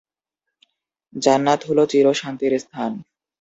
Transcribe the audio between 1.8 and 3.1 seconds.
চির-শান্তির স্থান।